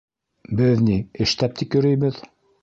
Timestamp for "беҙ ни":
0.61-0.95